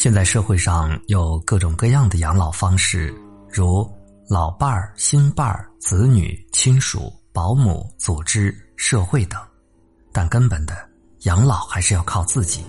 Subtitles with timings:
[0.00, 3.14] 现在社会上有各种各样的养老方式，
[3.50, 3.86] 如
[4.30, 9.38] 老伴儿、新伴儿、子女、亲属、保姆、组织、社会等，
[10.10, 10.74] 但根本的
[11.24, 12.64] 养老还是要靠自己。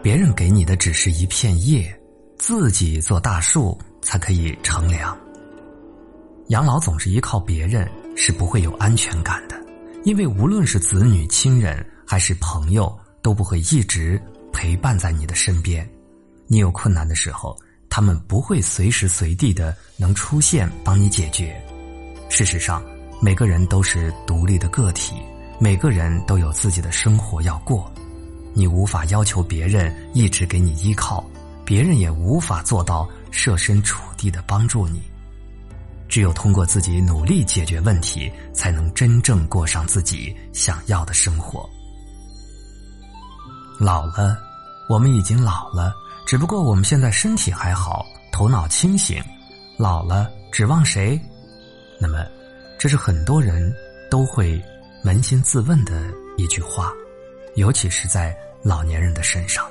[0.00, 1.92] 别人给你的只是一片叶，
[2.38, 5.18] 自己做大树才可以乘凉。
[6.50, 9.60] 养老总是依靠别人，是不会有安全感的，
[10.04, 15.84] 因为无论是子女、亲人还是朋友，都不会一直陪伴在你的身边。
[16.46, 17.56] 你有困难的时候，
[17.88, 21.54] 他们不会随时随地的能出现帮你解决。
[22.28, 22.82] 事实上，
[23.20, 25.14] 每个人都是独立的个体，
[25.58, 27.90] 每个人都有自己的生活要过。
[28.52, 31.24] 你无法要求别人一直给你依靠，
[31.64, 35.02] 别人也无法做到设身处地的帮助你。
[36.08, 41.68] 只有通过自己努力解决问题，才能真正过上自己想要的生活。
[43.80, 44.36] 老了，
[44.88, 45.92] 我们已经老了。
[46.26, 49.22] 只不过我们现在身体还好，头脑清醒，
[49.76, 51.20] 老了指望谁？
[52.00, 52.26] 那么，
[52.78, 53.72] 这是很多人
[54.10, 54.60] 都会
[55.04, 56.92] 扪心自问的一句话，
[57.56, 59.64] 尤其是在老年人的身上。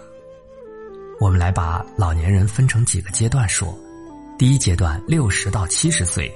[1.20, 3.78] 我们来把老年人分成几个阶段说：
[4.38, 6.32] 第一阶段，六十到七十岁，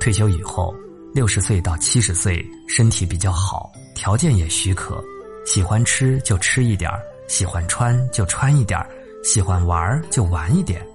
[0.00, 0.74] 退休以后，
[1.12, 5.02] 六十岁到七十岁，身体比较好，条件也许可，
[5.44, 6.90] 喜欢吃就吃一点
[7.26, 8.78] 喜欢穿就穿一点
[9.24, 10.86] 喜欢玩就玩一点，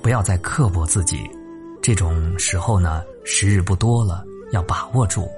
[0.00, 1.28] 不要再刻薄自己。
[1.82, 5.28] 这种时候呢，时日不多了，要把握住。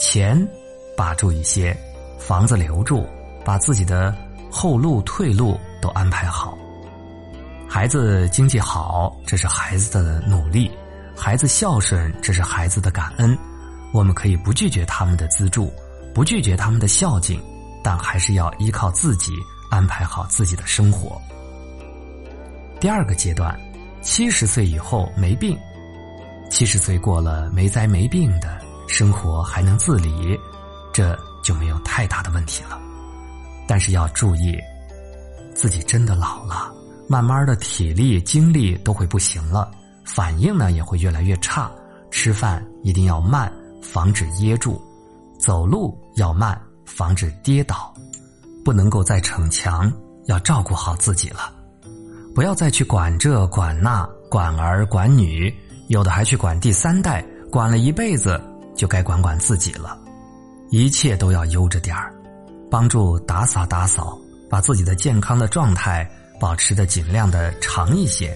[0.00, 0.48] 钱
[0.96, 1.76] 把住一些，
[2.18, 3.06] 房子留住，
[3.44, 4.16] 把自己的
[4.50, 6.56] 后路退路都安排好。
[7.68, 10.70] 孩子经济好，这是孩子的努力；
[11.14, 13.36] 孩子孝顺，这是孩子的感恩。
[13.92, 15.70] 我们可以不拒绝他们的资助，
[16.14, 17.38] 不拒绝他们的孝敬，
[17.84, 19.34] 但还是要依靠自己
[19.70, 21.20] 安排好自己的生活。
[22.82, 23.56] 第二个阶段，
[24.02, 25.56] 七十岁以后没病，
[26.50, 30.36] 七十岁过了没灾没病的生活还能自理，
[30.92, 32.76] 这就没有太大的问题了。
[33.68, 34.58] 但是要注意，
[35.54, 36.74] 自己真的老了，
[37.08, 39.70] 慢慢的体力精力都会不行了，
[40.04, 41.70] 反应呢也会越来越差。
[42.10, 43.50] 吃饭一定要慢，
[43.80, 44.72] 防止噎住；
[45.38, 47.94] 走路要慢，防止跌倒。
[48.64, 49.88] 不能够再逞强，
[50.26, 51.61] 要照顾好自己了。
[52.34, 55.54] 不要再去管这管那，管儿管女，
[55.88, 58.40] 有的还去管第三代，管了一辈子，
[58.74, 59.98] 就该管管自己了。
[60.70, 62.10] 一切都要悠着点儿，
[62.70, 66.10] 帮助打扫打扫，把自己的健康的状态
[66.40, 68.34] 保持的尽量的长一些，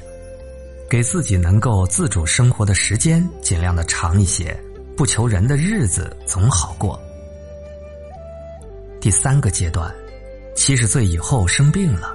[0.90, 4.54] 给自己能够自主生活的时间尽量的长一些，
[4.94, 7.00] 不求人的日子总好过。
[9.00, 9.90] 第三个阶段，
[10.54, 12.14] 七十岁以后生病了，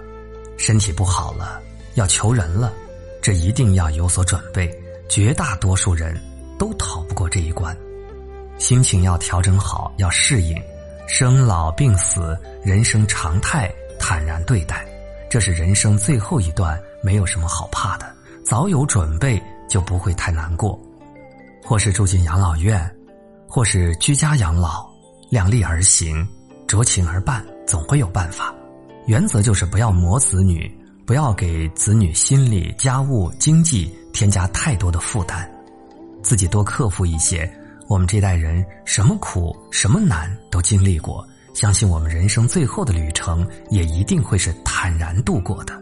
[0.57, 1.59] 身体不好了。
[1.95, 2.73] 要求人了，
[3.21, 4.69] 这一定要有所准备。
[5.09, 6.17] 绝大多数人
[6.57, 7.75] 都逃不过这一关，
[8.57, 10.55] 心情要调整好，要适应
[11.05, 13.69] 生老病死，人生常态，
[13.99, 14.85] 坦然对待。
[15.29, 18.09] 这是人生最后一段，没有什么好怕的，
[18.45, 20.79] 早有准备就不会太难过。
[21.61, 22.89] 或是住进养老院，
[23.49, 24.89] 或是居家养老，
[25.29, 26.25] 量力而行，
[26.67, 28.55] 酌情而办，总会有办法。
[29.07, 30.73] 原则就是不要磨子女。
[31.05, 35.49] 不要给子女心理、家务、经济添加太多的负担，
[36.21, 37.51] 自己多克服一些。
[37.87, 45.81] 我们这代人什么苦、什么难都经历过，相信我们人生最后的旅程也一定会是坦然度过的。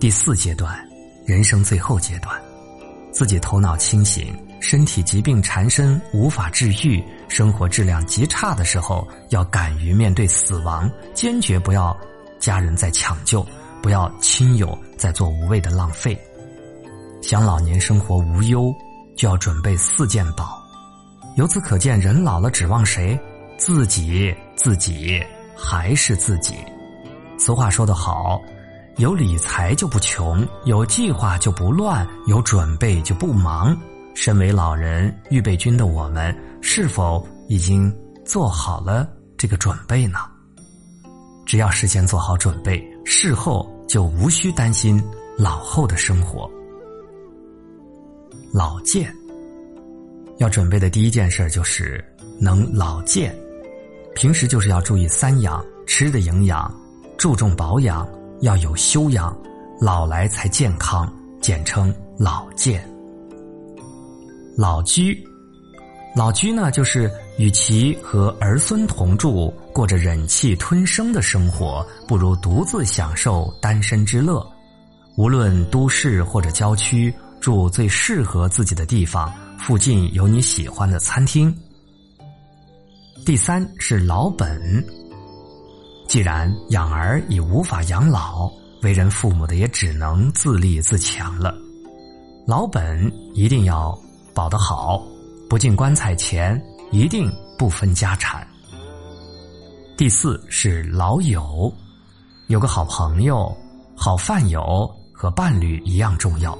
[0.00, 0.82] 第四阶段，
[1.26, 2.40] 人生最后阶段，
[3.12, 11.94] 自己头脑清醒，身体疾病缠身无法治愈，生活质量极差的时候，要敢于面对死亡，坚决不要
[12.38, 13.46] 家人在抢救。
[13.84, 16.18] 不要亲友在做无谓的浪费，
[17.20, 18.74] 想老年生活无忧，
[19.14, 20.58] 就要准备四件宝。
[21.36, 23.20] 由此可见，人老了指望谁？
[23.58, 25.22] 自己，自己
[25.54, 26.54] 还是自己。
[27.38, 28.40] 俗话说得好，
[28.96, 33.78] 有理财就不穷，有计划就不乱，有准备就不忙。
[34.14, 37.94] 身为老人预备军的我们，是否已经
[38.24, 40.20] 做好了这个准备呢？
[41.44, 43.70] 只要事先做好准备，事后。
[43.94, 45.00] 就无需担心
[45.38, 46.50] 老后的生活。
[48.52, 49.14] 老健，
[50.38, 52.04] 要准备的第一件事就是
[52.40, 53.32] 能老健。
[54.12, 56.76] 平时就是要注意三养：吃的营养，
[57.16, 58.04] 注重保养，
[58.40, 59.32] 要有修养，
[59.80, 61.08] 老来才健康，
[61.40, 62.84] 简称老健。
[64.58, 65.16] 老居，
[66.16, 69.52] 老居呢，就是与其和儿孙同住。
[69.72, 74.46] 过着忍气吞声的生活，不如独自享受单身之乐，
[75.16, 81.52] 无论都市或者郊区，住最适合自己的地方，附近有你喜欢的餐厅。
[83.26, 84.84] 第三是老本。
[86.06, 88.48] 既然养儿已无法养老，
[88.82, 91.52] 为人父母的也只能自立自强了。
[92.46, 93.98] 老本一定要
[94.34, 95.02] 保得好，
[95.48, 96.62] 不进棺材前
[96.94, 98.46] 一定不分家产。
[99.96, 101.72] 第四是老友，
[102.46, 103.52] 有个好朋友、
[103.96, 106.56] 好饭友和伴侣一样重要。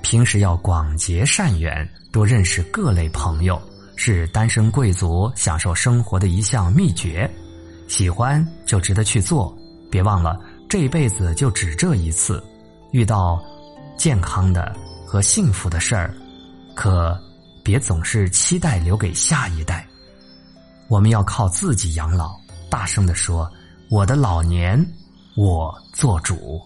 [0.00, 3.60] 平时要广结善缘，多认识各类朋友，
[3.96, 7.28] 是单身贵族享受生活的一项秘诀。
[7.88, 9.52] 喜欢就值得去做，
[9.90, 10.38] 别忘了
[10.68, 12.40] 这一辈子就只这一次。
[12.92, 13.42] 遇到
[13.96, 14.72] 健康的
[15.04, 16.14] 和幸福的事儿，
[16.72, 17.20] 可
[17.62, 19.86] 别总是期待留给下一代。
[20.88, 22.40] 我们要靠自己养老。
[22.70, 23.52] 大声的说
[23.90, 24.82] ：“我的老年，
[25.36, 26.60] 我做主。”